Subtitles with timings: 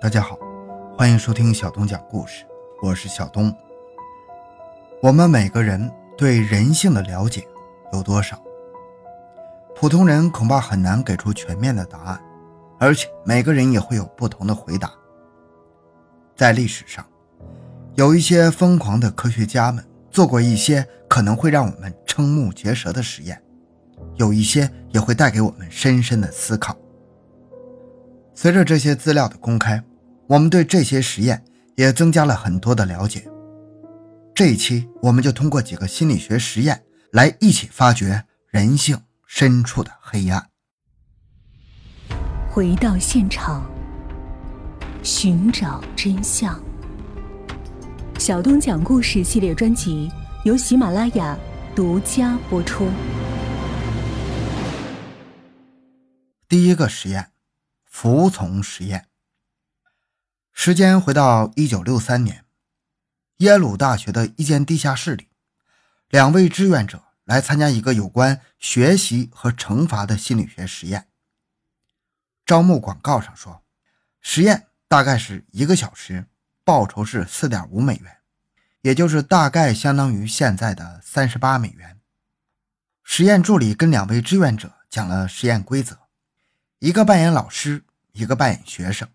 [0.00, 0.38] 大家好，
[0.96, 2.46] 欢迎收听小东讲故事，
[2.80, 3.52] 我是小东。
[5.02, 7.44] 我们每个人对人性的了解
[7.92, 8.40] 有多少？
[9.74, 12.22] 普通人恐怕很难给出全面的答案，
[12.78, 14.88] 而且每个人也会有不同的回答。
[16.36, 17.04] 在历史上，
[17.96, 23.42] 有一些疯狂的科学家们做过一些可能会让我们瞠目结舌的实验，
[24.14, 26.76] 有一些也会带给我们深深的思考。
[28.32, 29.82] 随着这些资料的公开，
[30.28, 31.42] 我们对这些实验
[31.74, 33.26] 也增加了很多的了解。
[34.34, 40.50] 这一期，我们就通过几个心理学实验来一起发掘人性深处的黑暗。
[42.50, 43.64] 回到现场，
[45.02, 46.62] 寻找真相。
[48.18, 50.10] 小东讲故事系列专辑
[50.44, 51.38] 由喜马拉雅
[51.74, 52.86] 独家播出。
[56.46, 57.30] 第一个实验。
[57.90, 59.07] 服从实验。
[60.60, 62.44] 时间回到一九六三年，
[63.36, 65.28] 耶鲁大学的一间地下室里，
[66.08, 71.06] 两位志愿者来参加一个有关学习和惩罚的心理学实验。
[72.44, 73.62] 招募广告上说，
[74.20, 76.26] 实验大概是一个小时，
[76.64, 78.16] 报酬是四点五美元，
[78.80, 82.00] 也就是大概相当于现在的三十八美元。
[83.04, 86.00] 实验助理跟两位志愿者讲了实验规则，
[86.80, 87.84] 一个扮演老师。
[88.12, 89.08] 一个扮演学生，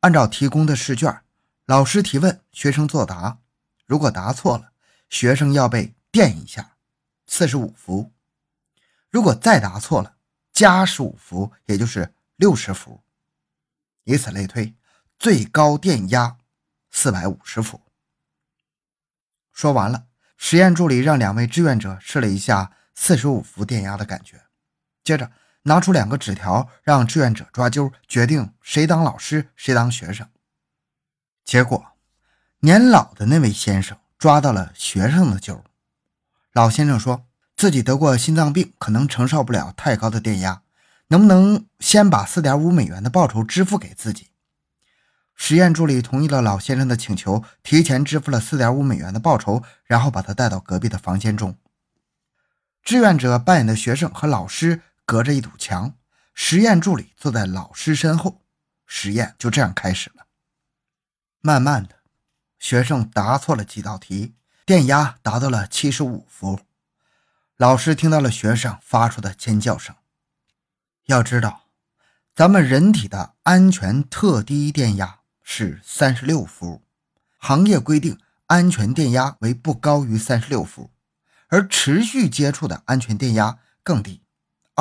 [0.00, 1.22] 按照提供的试卷，
[1.66, 3.38] 老师提问，学生作答。
[3.84, 4.72] 如果答错了，
[5.10, 6.76] 学生要被电一下，
[7.26, 8.10] 四十五伏；
[9.10, 10.16] 如果再答错了，
[10.52, 13.02] 加十五伏，也就是六十伏。
[14.04, 14.74] 以此类推，
[15.18, 16.38] 最高电压
[16.90, 17.82] 四百五十伏。
[19.52, 20.06] 说完了，
[20.38, 24.44] 实验助理让两位志愿者试了一下四十五伏电压的感觉，
[25.04, 25.30] 接着。
[25.64, 30.26] 拿出两个纸条，让志愿者抓阄，决定谁当老师，谁当学生。
[31.44, 31.84] 结果，
[32.60, 35.62] 年老的那位先生抓到了学生的阄。
[36.54, 37.26] 老先生说
[37.56, 40.62] 自己得过心脏病，可能承受不了太高的电压，
[41.08, 44.28] 能不能先把四点五美元的报酬支付给自己？
[45.34, 51.56] 实验助理同意了老先生的请求，提前支付了四点五美元的报酬，然后把他带到隔壁的房间中。
[52.82, 54.80] 志愿者扮演的学生和老师。
[55.10, 55.96] 隔着一堵墙，
[56.34, 58.44] 实验助理坐在老师身后，
[58.86, 60.28] 实验就这样开始了。
[61.40, 61.96] 慢慢的，
[62.60, 66.60] 学生答错了几道题，电压达到了七十五伏。
[67.56, 69.96] 老师听到了学生发出的尖叫声。
[71.06, 71.64] 要知道，
[72.36, 76.84] 咱们人体的安全特低电压是三十六伏，
[77.36, 78.16] 行业规定
[78.46, 80.92] 安全电压为不高于三十六伏，
[81.48, 84.19] 而持续接触的安全电压更低。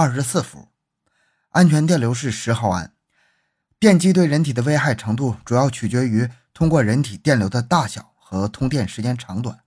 [0.02, 0.70] 二十四伏，
[1.50, 2.94] 安全电流是十毫安。
[3.78, 9.60] 电击对人体的危害程度主要取决于通过人体电流的大小和通电时间长短。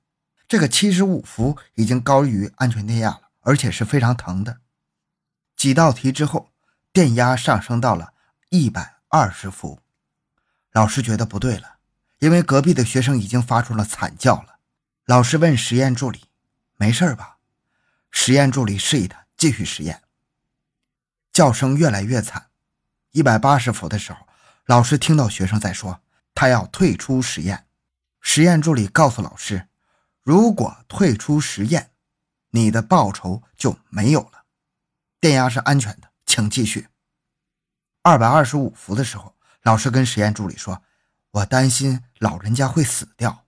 [0.48, 4.60] 这个七十五伏已经高于安全电压了，而且是非常疼的。
[5.54, 6.48] 几道题之后，
[6.94, 8.14] 电压上升到了
[8.48, 9.80] 一百二十伏。
[10.72, 11.74] 老师觉得不对了，
[12.20, 14.56] 因为隔壁的学生已经发出了惨叫了。
[15.04, 16.22] 老师问实验助理
[16.78, 17.36] ：“没事吧？”
[18.10, 20.00] 实验助理示意他继续实验。
[21.32, 22.50] 叫声越来越惨，
[23.12, 24.26] 一百八十伏的时候，
[24.66, 26.00] 老师听到学生在说
[26.34, 27.66] 他要退出实验。
[28.20, 29.68] 实验助理告诉老师，
[30.22, 31.90] 如果退出实验，
[32.50, 34.44] 你的报酬就没有了。
[35.18, 36.88] 电压是安全的，请继续。
[38.02, 40.82] 二百二十五伏的时候，老师跟实验助理说
[41.32, 43.46] ：“我担心老人家会死掉。”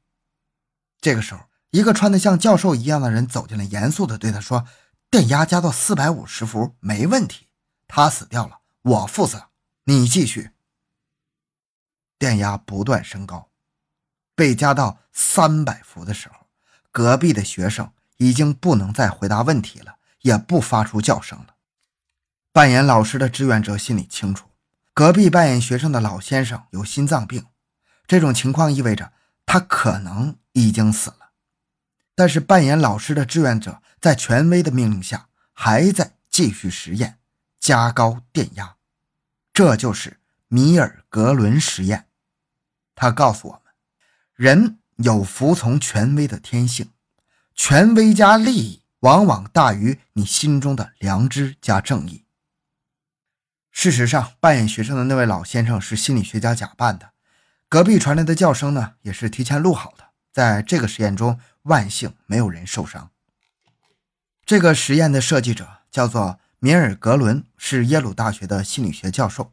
[1.00, 4.67] 这个时候，一个穿得像教授一样的人走进来，严肃地对他说
[5.11, 7.47] ：“电压加到四百五十伏没问题。”
[7.87, 9.50] 他死掉了，我负责。
[9.84, 10.50] 你继续。
[12.19, 13.50] 电压不断升高，
[14.34, 16.47] 被加到三百伏的时候，
[16.91, 21.56] 隔壁的学生已经不能再回答问题了，也不发出叫声了。
[22.53, 24.49] 扮演老师的志愿者心里清楚，
[24.94, 27.47] 隔壁扮演学生的老先生有心脏病，
[28.06, 29.12] 这种情况意味着
[29.44, 31.32] 他可能已经死了。
[32.14, 37.19] 但是扮演老师的志愿者在权威的命令下，还在继续实验。
[37.64, 38.76] 加高电压，
[39.50, 42.08] 这就是米尔格伦实验。
[42.94, 43.72] 他告诉我们，
[44.34, 46.90] 人有服从权威的天性，
[47.55, 52.26] 权威加利益往往大于你心中的良知加正义。
[53.70, 57.12] 事实上，扮演学生的那位老先生是心理学家假扮的，
[57.70, 60.10] 隔壁传来的叫声呢，也是提前录好的。
[60.31, 63.10] 在这个实验中，万幸没有人受伤。
[64.44, 66.38] 这个实验的设计者叫做。
[66.64, 69.52] 米尔格伦是耶鲁大学的心理学教授，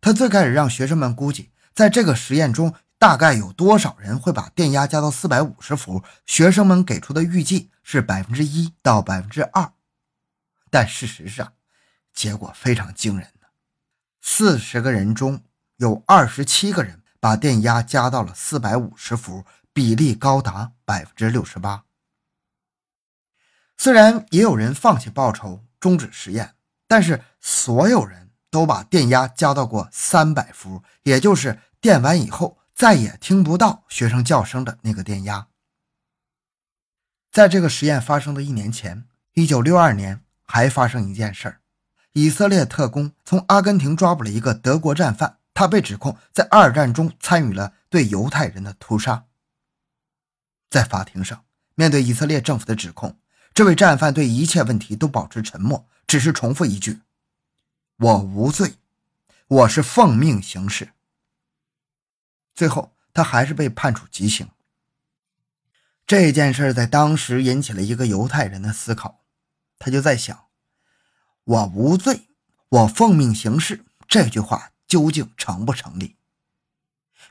[0.00, 6.02] 他最开始让学生们估计在这个实验中，大概有多少人会把电压加到四百五十伏？
[6.26, 9.74] 学生们给出的预计是百分之一到百分之二，
[10.72, 11.52] 但事实上，
[12.12, 13.46] 结果非常惊人的：
[14.20, 15.44] 四十个人中
[15.76, 21.84] 有二十七个人把电压加到了四百五十伏，比例高达百分之六十八。
[23.78, 26.54] 虽然也有人放弃报酬，终止实验，
[26.86, 28.20] 但是所有人。
[28.52, 35.46] 都把电压加到过三百伏，也就是电完以后再也听不到学生叫声的那个电压。
[37.30, 39.04] 在这个实验发生的一年前，
[39.34, 41.60] 一九六二年还发生一件事儿：
[42.14, 49.26] 以色列特工从阿根廷抓捕了一个德国战犯，他被指控在二战中参与了对犹太人的屠杀。
[50.68, 51.44] 在法庭上，
[51.76, 53.16] 面对以色列政府的指控，
[53.60, 57.00] 这位战犯对一切问题都保持沉默，只是重复一句。
[57.98, 58.76] 我无罪，
[59.48, 60.92] 我是奉命行事。
[62.54, 64.48] 最后，他还是被判处极刑。
[66.06, 69.20] 这件事在当时引起了一个犹太人的思考，
[69.78, 70.46] 他就在想：
[71.44, 72.28] 我无罪，
[72.70, 76.16] 我奉命行事，这句话究竟成不成立？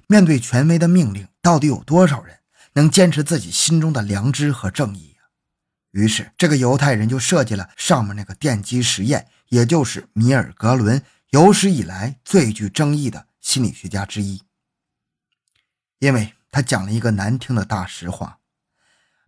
[0.05, 2.41] 面对权威的命令，到底有多少人
[2.73, 5.08] 能坚持自己心中的良知和正义？
[5.91, 9.27] 于是，这个犹太人就设计了上面那个电击实验。
[9.49, 11.01] 也就是米尔格伦
[11.31, 14.43] 有史以来最具争议的心理学家之一，
[15.97, 18.37] 因为他讲了一个难听的大实话：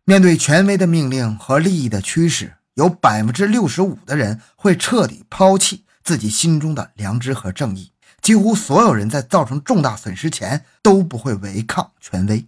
[0.04, 7.92] 面对权威的命令和利益的驱使，有百分之六十五的人会彻底抛弃自己心中的良知和正义。
[8.22, 12.48] 几乎所有人在造成重大损失前都不会违抗权威。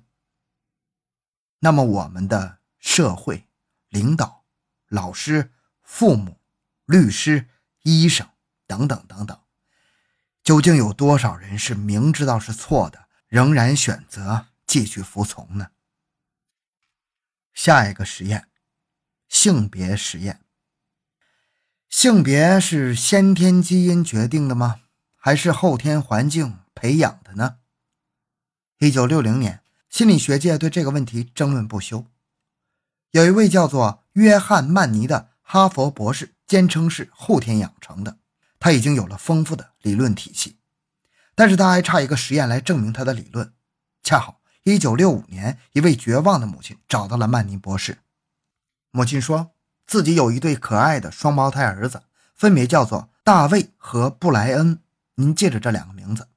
[1.62, 3.48] 那么，我们的社会、
[3.94, 4.44] 领导、
[4.90, 6.42] 老师、父母、
[6.86, 7.48] 律师。
[7.86, 8.26] 医生
[8.66, 9.38] 等等等等，
[10.42, 15.72] 究竟有多少人是明知道是错的，仍然选择继续服从呢？
[17.54, 18.48] 下一个实验，
[19.28, 20.46] 性别实验。
[21.90, 24.80] 性别是先天基因决定的吗？
[25.18, 27.58] 还是后天环境培养的呢？
[28.78, 32.08] 一九六零年，心理学界对这个问题争论不休。
[33.14, 36.34] 有一位叫做约翰·曼尼的哈佛博士。
[36.46, 38.18] 坚称是后天养成的，
[38.60, 40.58] 他已经有了丰富的理论体系，
[41.34, 43.54] 但是他还差一个实验来证明他的理论。
[44.04, 48.00] 恰好1965年，一位绝望的母亲找到了曼尼博士。
[48.92, 49.52] 母亲说
[49.88, 52.04] 自己有一对可爱的双胞胎儿子，
[52.36, 54.80] 分别叫做大卫和布莱恩。
[55.16, 56.28] 您记着这两个名字。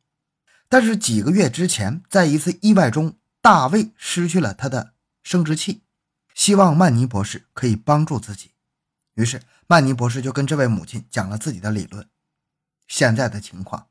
[0.71, 5.83] 但是几个月之前，在一次意外中，大卫失去了他的生殖器，
[6.37, 8.53] 希望曼尼博士可以帮助自己。
[9.15, 9.43] 于是。
[9.69, 12.09] 曼尼博士就跟这位母亲讲了自己的理论。
[12.87, 13.89] 现在的情况，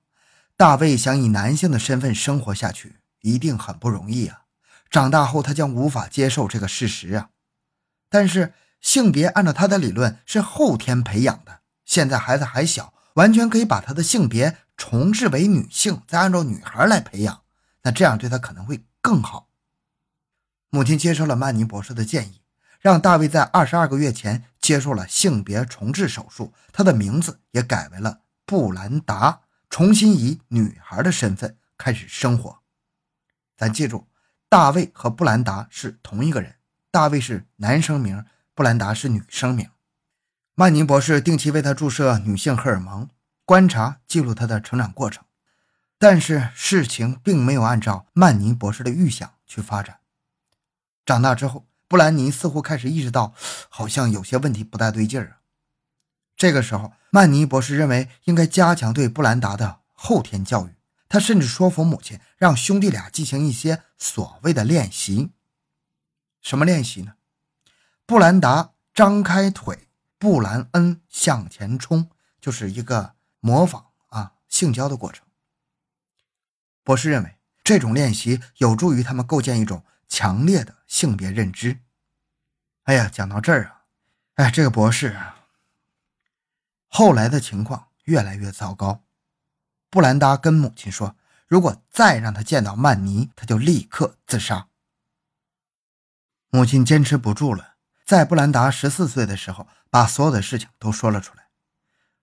[0.55, 4.43] 大卫想以男性的身份生活下去，一定很不容易啊！
[4.89, 7.31] 长大后，他将无法接受这个事实啊！
[8.09, 11.59] 但是，性别按照他的理论是后天培养的。
[11.83, 17.41] 现在孩子还小，完全可以把他的性别重置为女性，再按照女孩来培养。
[17.81, 19.49] 那这样对他可能会更好。
[20.75, 22.41] 母亲接受了曼尼博士的建议。
[22.81, 29.39] 让大卫在二十二个月前接受了性别重置手术，他的名字也改为了布兰达，
[29.69, 32.59] 重新以女孩的身份开始生活。
[33.57, 34.05] 咱记住，
[34.49, 36.55] 大卫和布兰达是同一个人，
[36.91, 39.69] 大卫是男生名，布兰达是女生名。
[40.55, 43.09] 曼尼博士定期为他注射女性荷尔蒙，
[43.45, 45.23] 观察记录他的成长过程。
[45.97, 50.01] 但是事情并没有按照曼尼博士的预想去发展。
[51.05, 51.67] 长大之后。
[51.87, 53.35] 布兰妮似乎开始意识到，
[53.69, 55.37] 好像有些问题不大对劲儿啊。
[56.35, 60.75] 这个时候，曼尼博士认为应该加强对布兰达的后天教育。
[61.07, 65.29] 他甚至说服母亲，让兄弟俩进行一些所谓的练习。
[66.41, 67.13] 什么练习呢？
[68.07, 72.09] 布兰达张开腿，布兰恩向前冲，
[72.41, 75.23] 就是一个模仿啊性交的过程。
[76.83, 79.85] 博士认为，这种练习有助于他们构建一种。
[80.07, 81.79] 强烈的性别认知。
[82.83, 83.81] 哎呀，讲到这儿啊，
[84.35, 85.43] 哎，这个博士啊，
[86.87, 89.03] 后来的情况越来越糟糕。
[89.89, 91.15] 布兰达跟母亲说，
[91.47, 94.67] 如果再让他见到曼尼，他就立刻自杀。
[96.49, 101.47] 母亲坚持不住了，在布兰达十四岁的时候，把所有的事情都说了出来。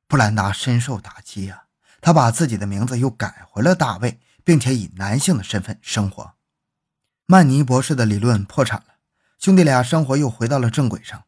[0.07, 1.65] 布兰达深受打击啊，
[2.01, 6.35] 他把自己的名字又改回了大卫，并且以男性的身份生活。
[7.33, 8.97] 曼尼博士的理论破产了，
[9.39, 11.25] 兄弟俩生活又回到了正轨上。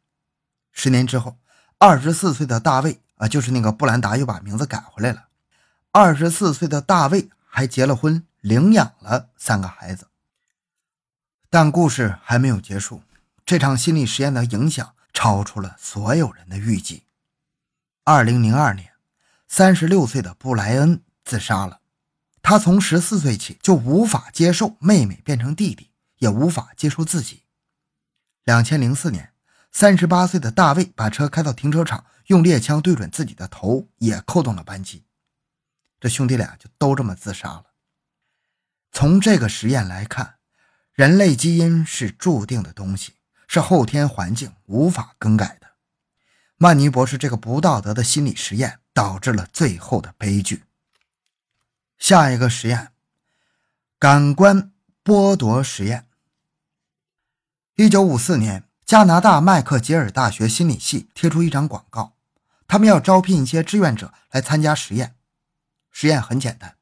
[0.70, 1.38] 十年之后，
[1.78, 5.28] 二十四岁的大卫啊，就是那个布兰达，又把名字改回来了。
[5.92, 10.08] 二十四岁的大卫还结了婚，领养了三个孩子。
[11.49, 13.00] 但故事还没有结束，
[13.46, 17.04] 这场心理实验的影响超出了所有人的预计。
[18.04, 18.90] 二零零二年，
[19.49, 21.80] 三十六岁的布莱恩自杀了。
[22.42, 25.92] 他从十四岁起就无法接受妹妹变成弟弟，
[26.24, 27.42] 也无法接受自己。
[28.44, 29.34] 两千零四年，
[29.70, 35.04] 三十八岁的大卫把车开到停车场，用猎枪对准自己的头，也扣动了扳机。
[36.00, 37.66] 这兄弟俩就都这么自杀了。
[38.90, 40.36] 从这个实验来看，
[40.94, 43.14] 人类基因是注定的东西，
[43.46, 45.72] 是后天环境无法更改的。
[46.56, 50.64] 曼尼博士这个不道德的心理实验导致了最后的悲剧。
[51.98, 52.92] 下一个实验，
[53.98, 56.06] 感官剥夺实验。
[57.76, 62.12] 一九五四年，加拿大麦克吉尔大学心理系贴出一张广告，
[62.68, 65.16] 他们要招聘一些志愿者来参加实验。
[65.90, 66.76] 实验很简单，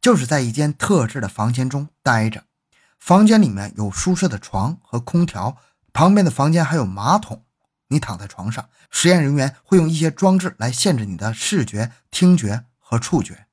[0.00, 2.44] 就是在一间特制的房间中待着，
[2.98, 5.58] 房间里面有舒适的床和空调，
[5.92, 7.44] 旁边的房间还有马桶。
[7.88, 13.46] 你躺在床上，实验人员会用一些装置来限制你的视觉、听觉和触觉。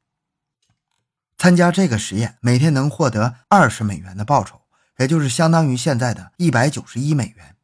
[1.37, 4.61] 参加这个实验，每天能获得二十美元的报酬，
[4.97, 7.55] 也就是相当于现在的一百九十一美元。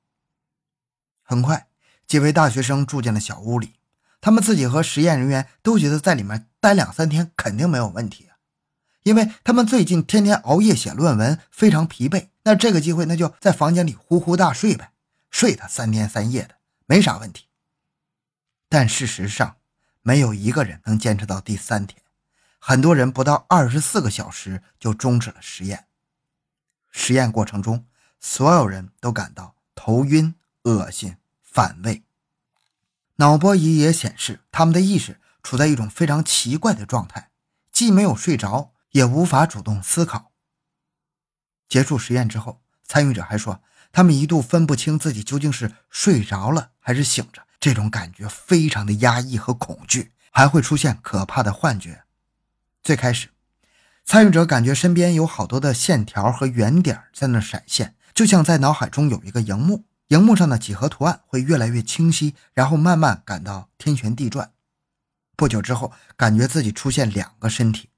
[1.24, 1.68] 很快，
[2.06, 3.76] 几位大学生住进了小屋里，
[4.20, 8.36] 他们自己和实验人员都觉得在里面待两三天肯定没有问题啊，
[9.04, 12.28] 因为他们最近天天熬夜写论文，非常疲惫。
[12.44, 14.92] 那这个机会，那就在房间里呼呼大睡呗，
[15.30, 17.46] 睡他三天三夜的，没啥问题。
[18.68, 19.58] 但事实上，
[20.02, 22.02] 没有一个人能坚持到第三天。
[22.58, 25.88] 很多人不到二十四个小时就终止了实验。
[26.92, 27.86] 实验过程中，
[28.20, 32.04] 所有人都感到头晕、恶心、反胃。
[33.16, 37.32] 脑波仪也显示，他们的意识处在一种非常奇怪的状态，
[37.72, 40.32] 既没有睡着，也无法主动思考。
[41.70, 52.04] 结束实验之后，参与者还说，他们一度分不清自己究竟是睡着了还是醒着，这种感觉非常的压抑和恐惧，还会出现可怕的幻觉。
[52.84, 53.30] 最开始，
[54.04, 64.52] 参与者感觉身边有好多的线条和圆点在那闪现，就像在脑海中有一个荧幕，荧幕上的几何图案会越来越清晰，然后慢慢感到天旋地转。
[65.38, 67.90] 不久之后，感觉自己出现两个身体，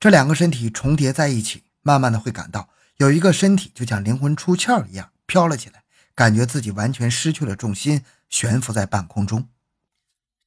[0.00, 5.84] 这两个身体重叠在一起，慢慢的会感到有一个身体就像灵魂出窍一样飘了起来，
[6.16, 9.48] 感觉自己完全失去了重心，悬浮在半空中。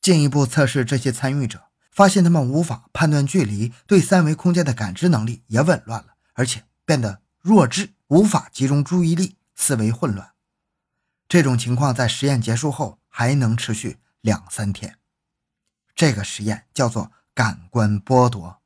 [0.02, 1.62] 进一步测试这些参与者。
[1.94, 10.32] 发现他们无法判断距离，对三维空间的感知能力也紊乱了，而且变得弱智，无法集中注意力，思维混乱。
[11.30, 14.98] 这种情况在实验结束后还能持续两三天。
[15.96, 18.60] 这个实验叫做感官剥夺。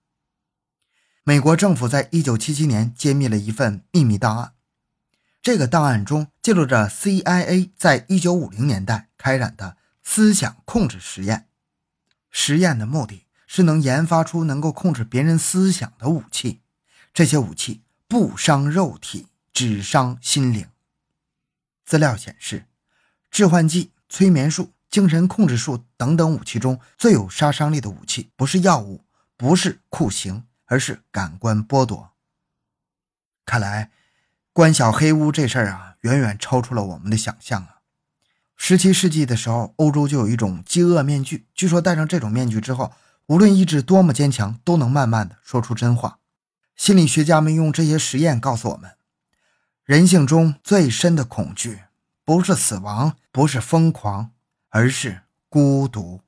[1.24, 4.54] 美国政府在一九七七年揭秘了一份秘密档案，
[5.42, 11.50] 这个档案中记录着 CIA 在一九五零年代开展的思想控制实验。
[12.40, 16.62] 实验的目的是能研发出能够控制别人思想的武器，
[17.12, 20.70] 这些武器不伤肉体，只伤心灵。
[21.84, 22.68] 资料显示，
[23.32, 29.04] 致幻剂、催眠术、精神控制术等等武器中最有杀伤力的武器，不是药物，
[29.36, 32.12] 不是酷刑，而是感官剥夺。
[33.46, 33.90] 看来，
[34.54, 37.77] 关小黑屋这事儿啊，远远超出了我们的想象啊。
[38.58, 41.48] 十七世纪的时候，欧洲就有一种饥饿面具。
[41.54, 42.92] 据说戴上这种面具之后，
[43.28, 46.20] 无论意志多么坚强，都能慢慢的说出真话。
[46.76, 48.92] 心理学家们用这些实验告诉我们，
[49.86, 51.84] 人性中最深的恐惧
[52.26, 54.32] 不是死亡，不是疯狂，
[54.70, 56.22] 而是孤独。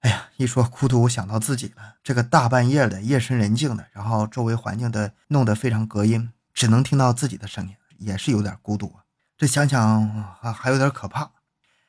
[0.00, 1.96] 哎呀，一说孤独，我想到自己了。
[2.02, 9.05] 这个大半夜的，夜深人静的，然后周围环境的弄得非常隔音，只能听到自己的声音，也是有点孤独啊。
[9.36, 11.32] 这想想还还有点可怕，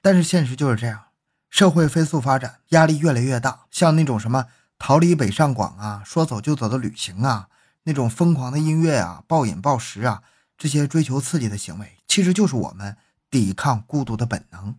[0.01, 1.05] 但是现实就是这样，
[1.49, 3.67] 社会飞速发展，压力越来越大。
[3.71, 7.47] 像那种什么逃离北上广啊，说走就走的旅行啊，
[7.83, 10.23] 那种疯狂的音乐啊，暴饮暴食啊，
[10.57, 12.97] 这些追求刺激的行为，其实就是我们
[13.29, 14.77] 抵抗孤独的本能。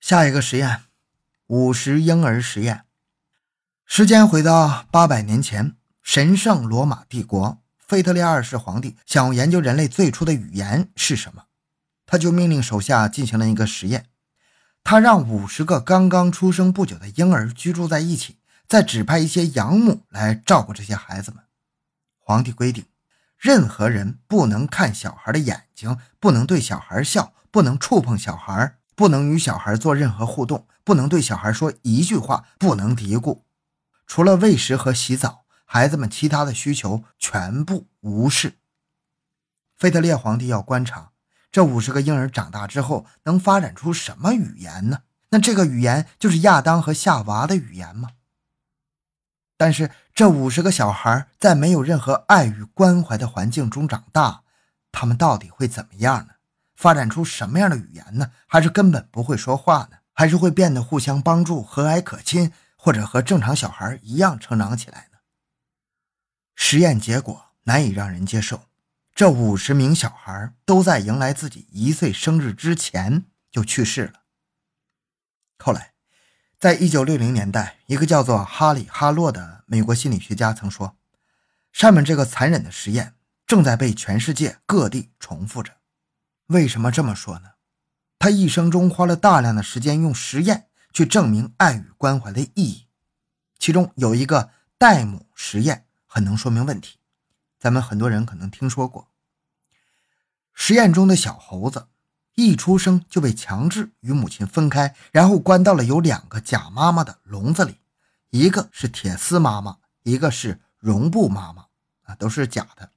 [0.00, 0.82] 下一个实验，
[1.46, 2.84] 五十婴儿实验，
[3.84, 7.62] 时间回到八百年前，神圣罗马帝国。
[7.86, 11.44] 腓特烈二世皇帝想要研究人类最初的语言是什么，
[12.04, 14.06] 他就命令手下进行了一个实验。
[14.82, 21.44] 他让五十个刚刚出生不久的婴儿居住在一起，再指派一些养母来照顾这些孩子们。
[22.18, 22.86] 皇帝规定，
[23.38, 33.42] 任何人不能看小孩的眼睛，不能对小孩笑，不能触碰小孩，不能与小孩做任何互动，不能对小孩说一句话，不能嘀咕。
[34.08, 35.45] 除了喂食和洗澡。
[35.66, 38.54] 孩子们其他的需求全部无视。
[39.76, 41.10] 腓特烈皇帝要观察
[41.52, 45.00] 这五十个婴儿长大之后能发展出什么语言呢？
[45.30, 48.10] 那这个语言就是亚当和夏娃的语言吗？
[49.58, 54.42] 但是这五十个小孩在没有任何爱与关怀的环境中长大，
[54.92, 56.34] 他们到底会怎么样呢？
[56.74, 58.30] 发展出什么样的语言呢？
[58.46, 59.98] 还是根本不会说话呢？
[60.12, 65.15] 还是会变得互相帮助、和蔼可亲，或者和正常小孩一样成长起来呢？
[66.56, 68.64] 实验结果难以让人接受。
[69.14, 74.22] 这五十名小孩都在迎来自己一岁生日之前就去世了。
[75.58, 75.92] 后来，
[76.58, 80.98] 在一九六零年代，一个叫做哈里·哈洛的美国心理学家曾说
[81.72, 83.14] ：“上面这个残忍的实验
[83.46, 85.76] 正在被全世界各地重复着。”
[86.48, 87.52] 为什么这么说呢？
[88.18, 92.86] 他一生中花了大量的时间用实验去证明爱与关怀的意义，
[93.58, 95.85] 其中有一个代母实验
[96.16, 96.96] 很能说明问题。
[97.58, 99.08] 咱们很多人可能听说过，
[100.54, 101.88] 实验中的小猴子
[102.36, 107.82] 一出生就被强制与母亲分开，然后关到了有两个假妈妈的笼子里，
[108.30, 111.66] 一个是铁丝妈妈，一个是绒布妈妈，
[112.04, 112.92] 啊，都是假的。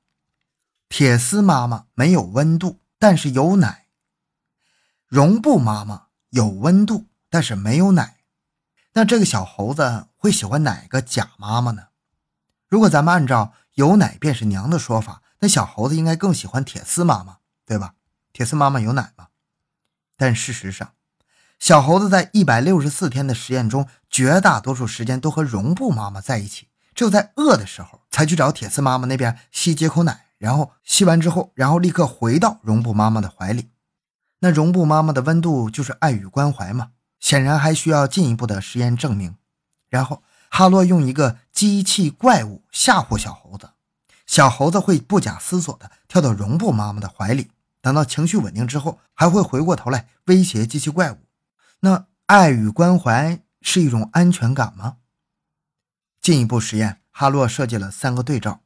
[0.87, 2.79] 铁丝妈妈没有温度。
[3.01, 3.87] 但是有奶，
[5.07, 8.19] 绒布妈妈有温度，但是没有奶。
[8.93, 11.88] 那这个小猴子会喜欢哪个假妈妈呢？
[12.69, 17.95] 如果咱们按照“有奶便是娘”的说法，那小猴子应该更喜欢铁丝妈妈，对吧？
[18.31, 19.29] 铁丝妈妈有奶吗？
[20.15, 20.93] 但事实上，
[21.59, 30.25] 小猴子在一百六十四天的实验中，绝大多数时间都和绒布妈妈在一起，只有在饿的时候才去找铁丝妈妈那边吸几口奶。
[30.37, 33.71] 然后吸完之后，然后立刻回到绒布妈妈的怀里。
[34.39, 36.91] 那绒布妈妈的温度就是爱与关怀嘛？
[37.19, 39.35] 显然还需要进一步的实验证明。
[39.89, 43.71] 然后哈洛用一个机器怪物吓唬小猴子，
[44.25, 47.51] 小猴子会不假思索地跳到绒布妈妈的怀里。
[47.81, 51.17] 等到情绪稳定之后，还会回过头来威胁机器怪物。
[51.79, 54.97] 那爱与关怀是一种安全感吗？
[56.21, 58.61] 进一步实验，哈洛设计了三个对照。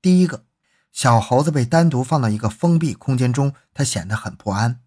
[0.00, 0.44] 第一个。
[0.92, 4.80] 小猴子被单独放到一个封闭空间中，它显得很不安。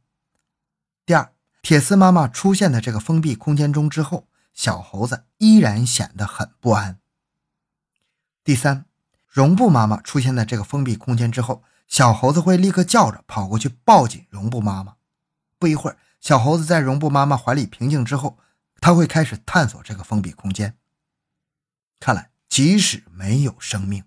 [1.05, 4.27] 第二，铁丝妈妈出现在这个封闭空间中之后，
[4.59, 6.99] 小猴子依然显得很不安。
[8.43, 8.83] 第三，
[9.25, 14.97] 绒布妈妈出现在这个封闭空间之后，小猴子会立刻叫着跑过去抱紧绒布妈妈。
[15.57, 18.37] 不一会儿，小猴子在绒布妈妈怀里平静之后，
[18.81, 20.77] 他会开始探索这个封闭空间。
[22.01, 24.03] 看来，即使没有生命。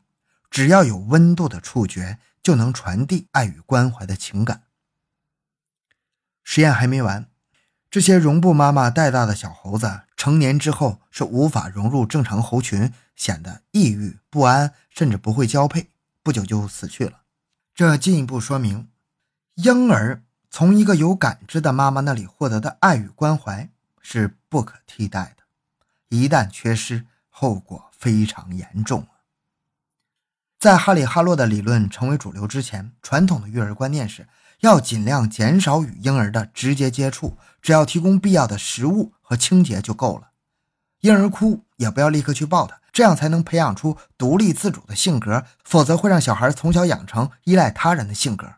[0.51, 4.65] 只要有温度的触觉，就能传递爱与关怀的情感。
[6.43, 7.31] 实验还没完，
[7.91, 15.89] 这些绒布妈妈带大的小猴子，成年之后是无法融入正常猴群，显得抑郁不安，甚至不会交配，
[16.23, 17.23] 不久就死去了。
[17.75, 18.89] 这进一步说明，
[19.57, 23.69] 婴儿从一个有感知的妈妈那里获得的爱与关怀
[24.01, 25.43] 是不可替代的，
[26.17, 29.05] 一旦缺失，后果非常严重。
[30.61, 34.29] 在哈里·哈洛的理论成为主流之前，传统的育儿观念是
[34.61, 40.33] 要尽量减少与婴儿的直接接触，只要提供必要的食物和清洁就够了。
[41.01, 48.57] 婴儿哭也不要立刻去抱他，这样才能培养出独立自主的性格，否则会让小孩从小养成依赖他人的性格。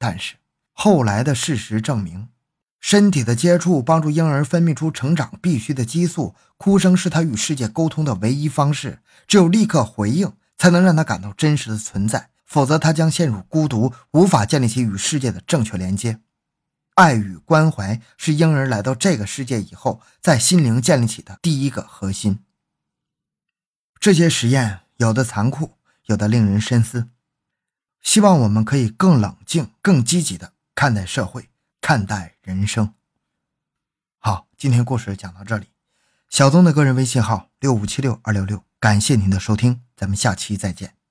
[0.00, 0.34] 但是
[0.72, 2.26] 后来的事实证明，
[2.80, 8.98] 身体的接触帮助婴儿分泌出成长必需的激素，哭声是他与世界沟通的唯一方式，
[9.28, 10.32] 只有立刻回应。
[10.58, 16.20] 才能让他感到真实的存在，否则他将陷入孤独，无法建立起与世界的正确连接。
[16.94, 22.44] 爱与关怀是婴儿来到这个世界以后，在心灵建立起的第一个核心。
[23.98, 27.08] 这些实验有的残酷，有的令人深思。
[28.00, 31.48] 希望我们可以更冷静、更积极的看待社会，
[31.80, 32.94] 看待人生。
[34.18, 35.68] 好，今天故事讲到这里。
[36.28, 38.64] 小东的个人微信号六五七六二六六。
[38.80, 41.01] 感谢您的收听，咱们下期再见。